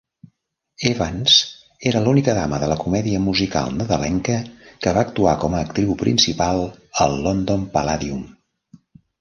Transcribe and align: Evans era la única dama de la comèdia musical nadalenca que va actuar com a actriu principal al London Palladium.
Evans 0.91 1.33
era 1.89 1.99
la 2.05 2.13
única 2.13 2.33
dama 2.37 2.59
de 2.63 2.69
la 2.71 2.77
comèdia 2.85 3.19
musical 3.25 3.69
nadalenca 3.81 4.39
que 4.87 4.95
va 4.99 5.05
actuar 5.11 5.37
com 5.45 5.59
a 5.59 5.63
actriu 5.67 5.95
principal 6.03 6.67
al 7.07 7.19
London 7.29 7.69
Palladium. 7.77 8.27